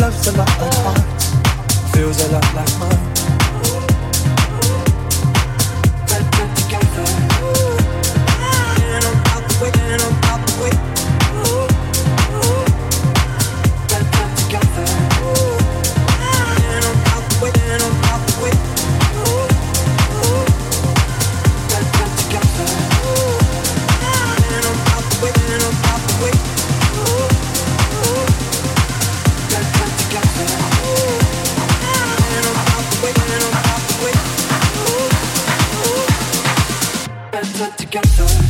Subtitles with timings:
[0.00, 1.04] Loves a lot like mine.
[1.92, 2.98] feels a lot like mine.
[6.08, 7.04] Get together.
[9.48, 10.23] The way,
[37.94, 38.43] got to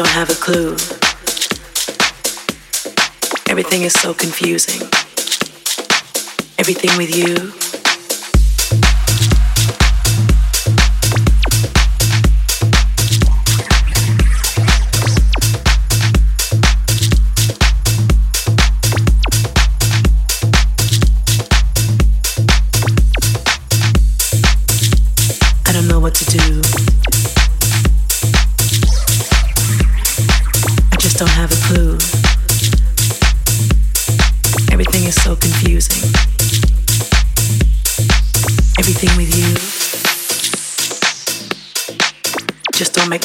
[0.00, 0.72] don't have a clue.
[3.50, 4.80] Everything is so confusing.
[6.58, 7.69] Everything with you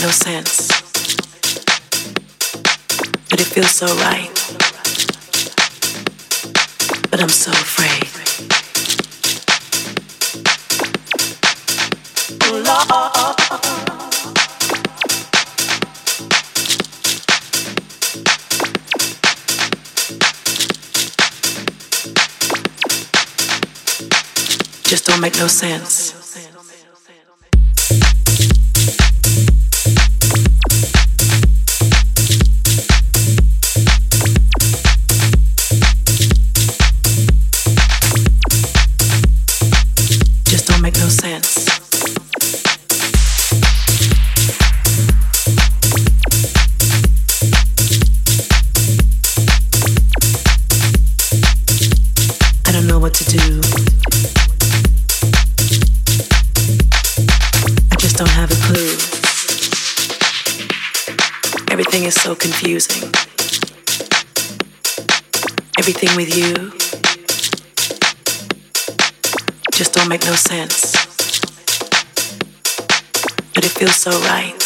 [0.05, 0.67] no sense.
[3.27, 4.29] But it feels so right.
[7.09, 8.03] But I'm so afraid.
[24.83, 26.14] Just don't make no sense.
[62.25, 63.03] So confusing.
[65.77, 66.71] Everything with you
[69.71, 70.93] just don't make no sense.
[73.53, 74.57] But it feels so right.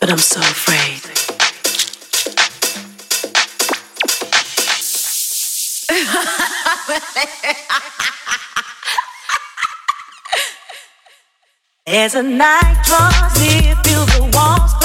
[0.00, 1.06] But I'm so afraid.
[11.86, 13.69] As a night draws near, the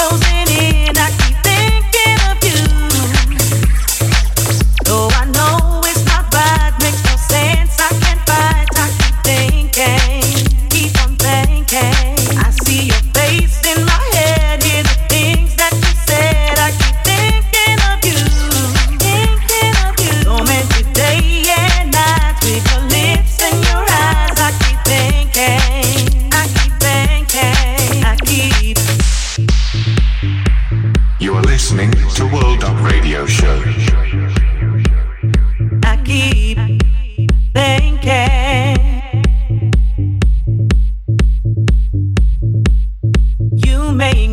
[0.08, 0.96] closing in.
[0.96, 1.25] I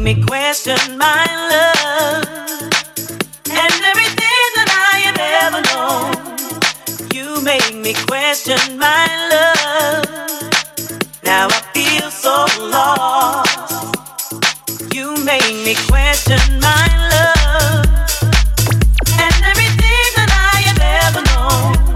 [0.03, 2.25] me question my love
[3.49, 6.11] and everything that I have ever known.
[7.13, 10.05] You make me question my love.
[11.23, 13.95] Now I feel so lost.
[14.93, 17.87] You make me question my love.
[19.23, 21.95] And everything that I have ever known,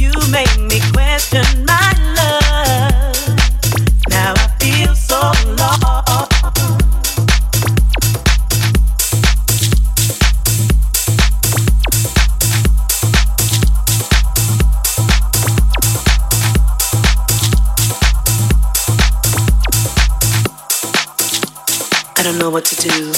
[0.00, 2.17] you make me question my love.
[22.38, 23.12] Don't know what to do.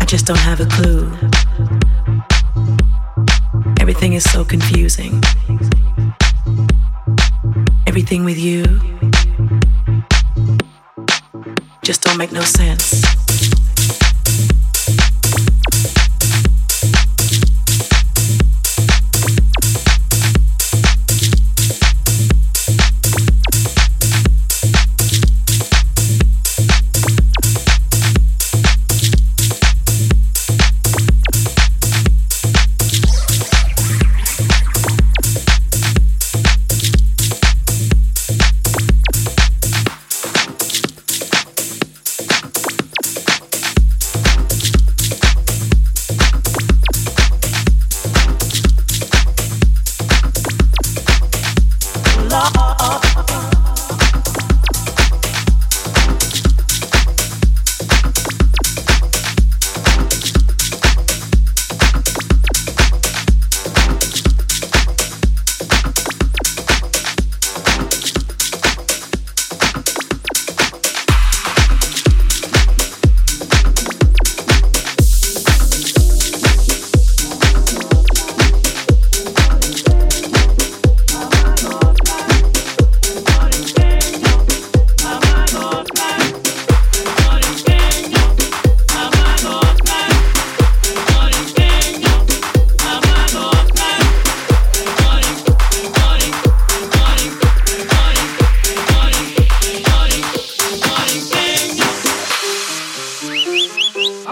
[0.00, 1.12] I just don't have a clue.
[3.78, 5.22] Everything is so confusing.
[7.86, 8.64] Everything with you
[11.82, 13.25] just don't make no sense.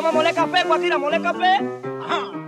[0.05, 1.61] Vamos a moler café, Guatira, moler café.
[2.07, 2.44] Ajá.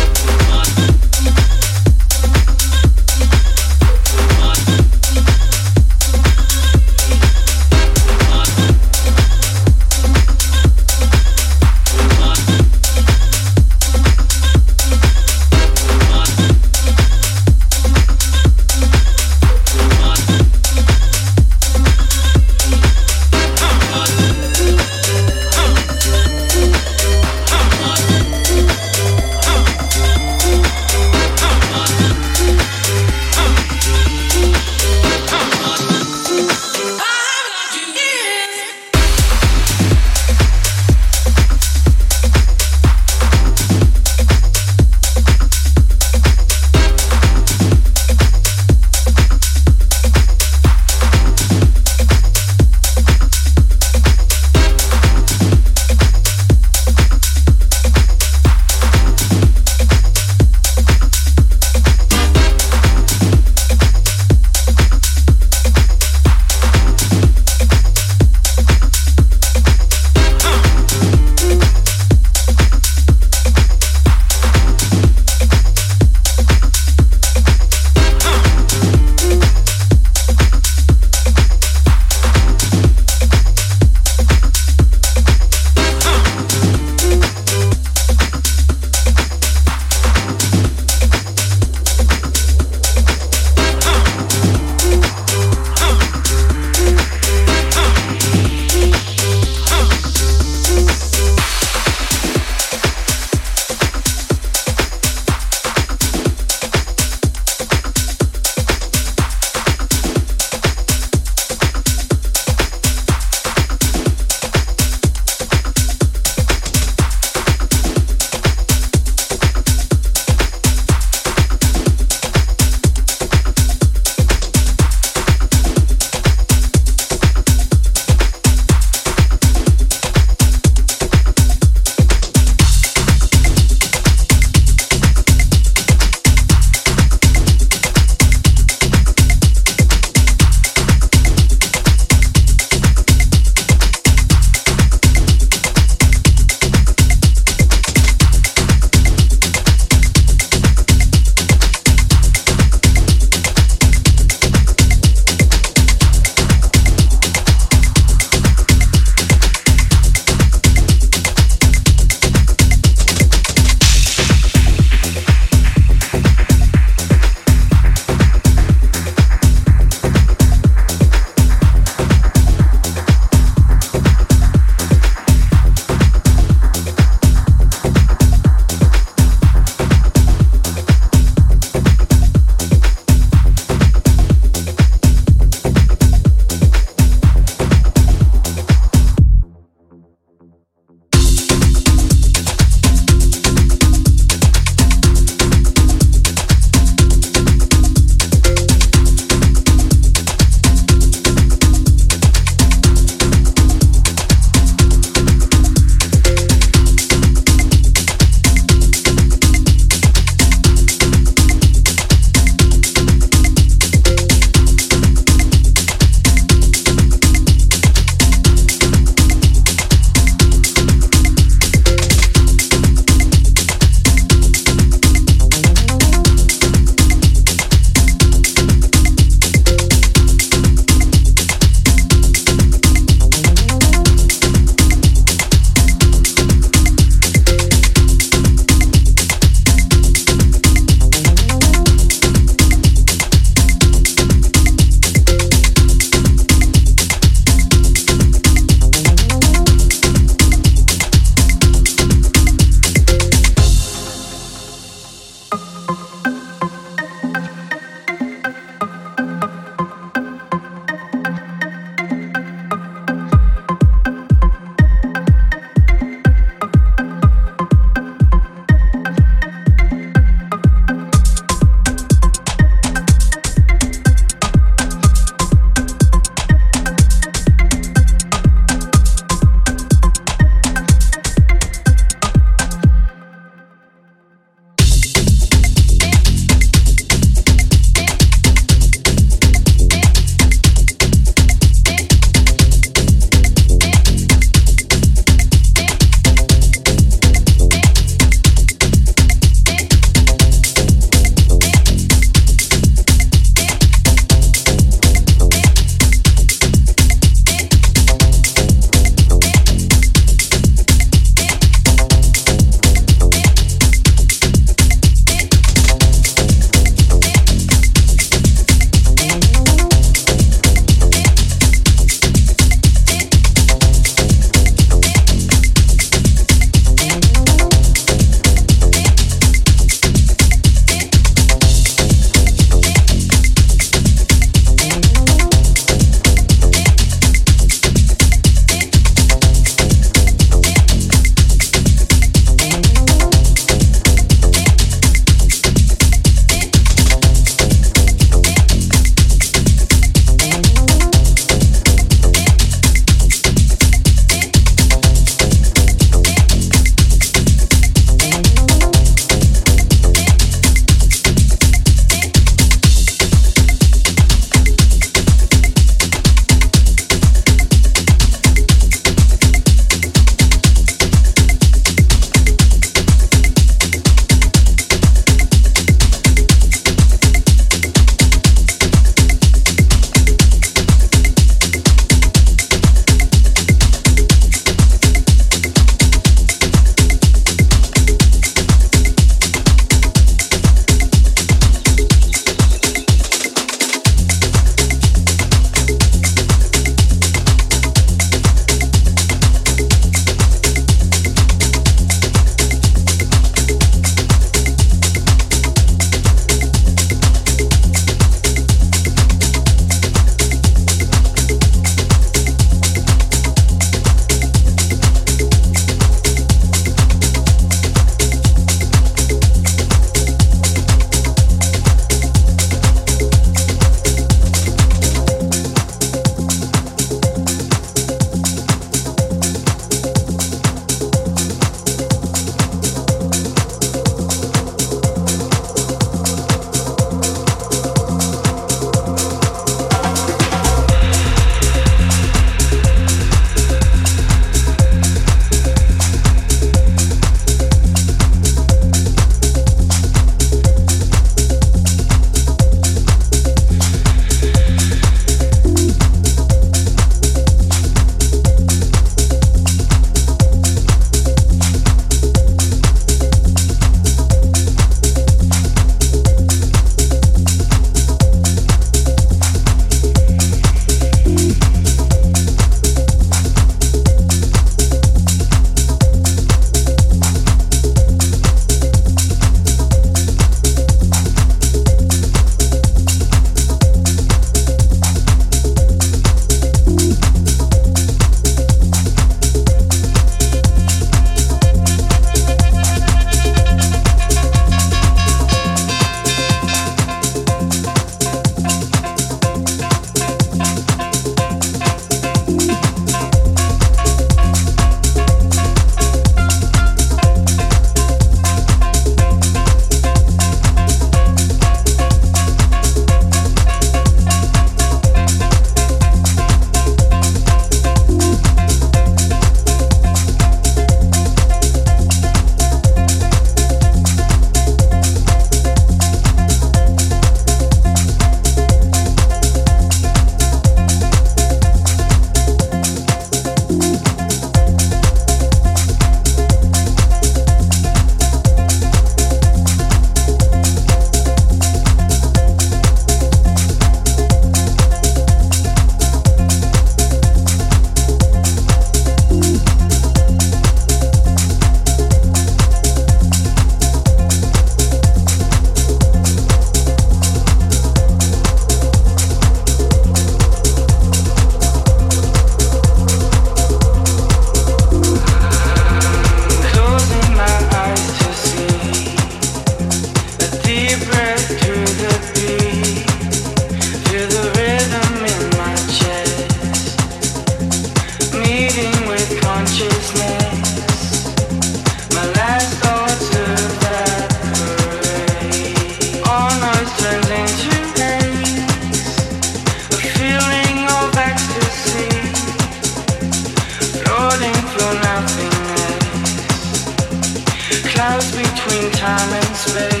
[599.01, 600.00] time and space.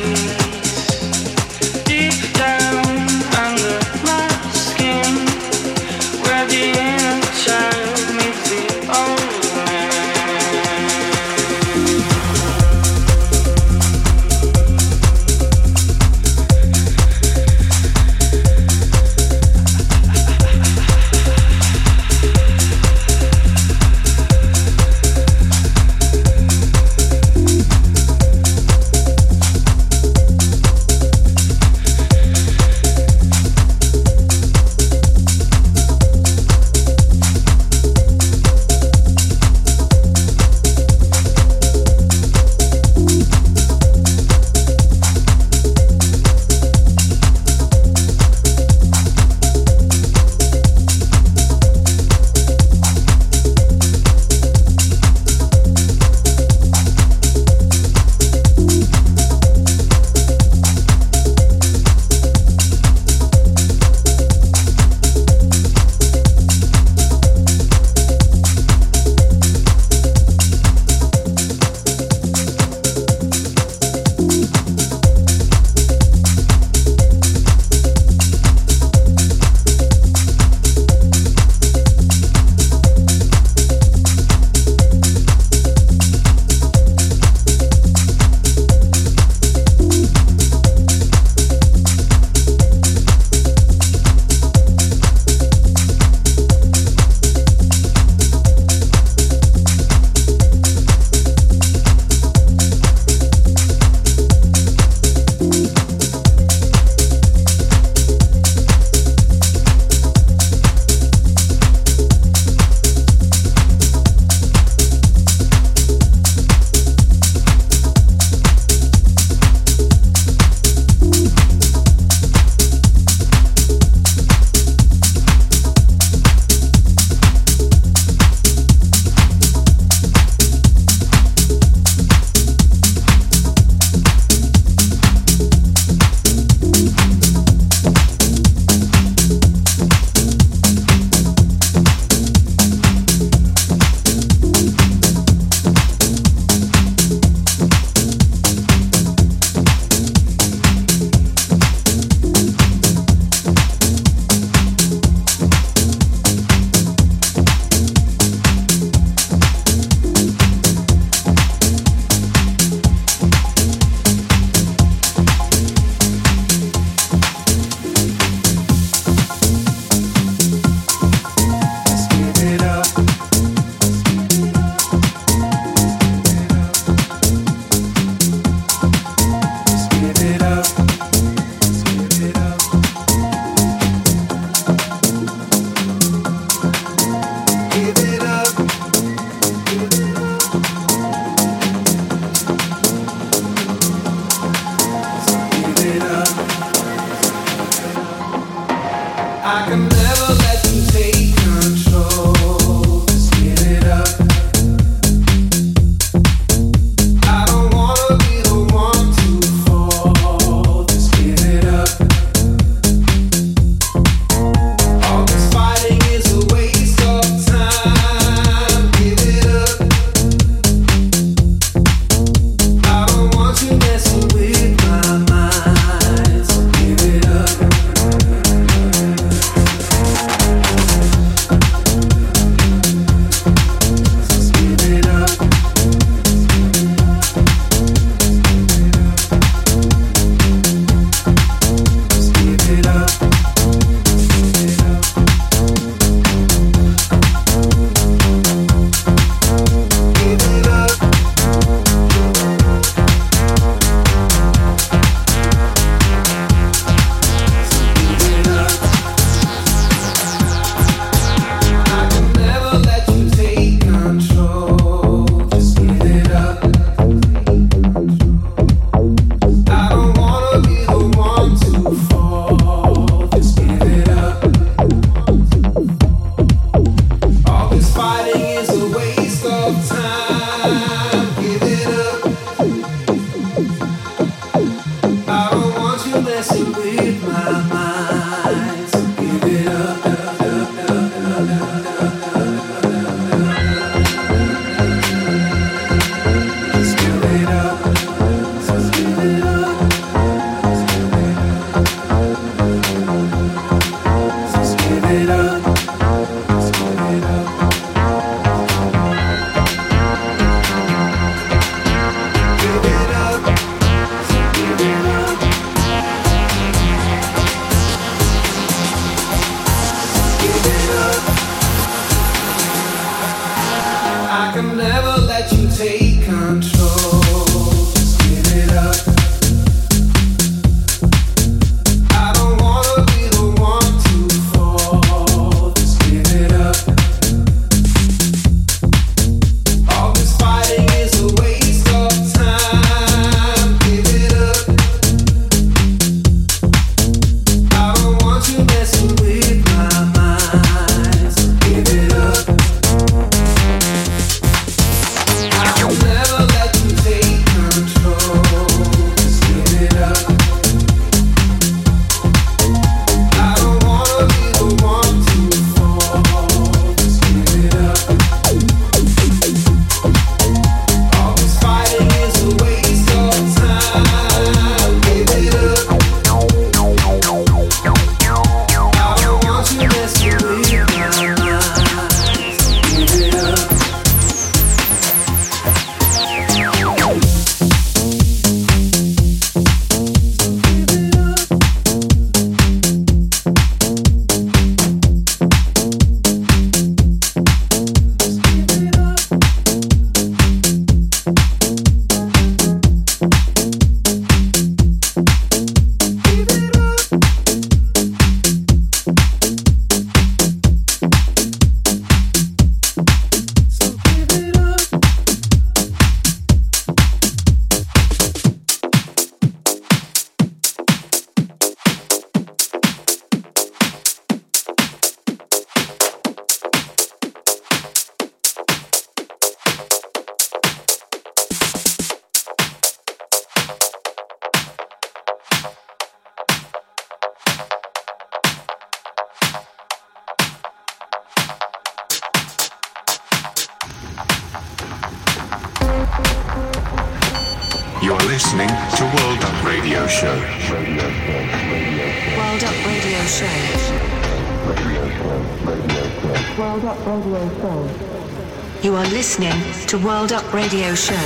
[460.61, 461.20] Radio Show.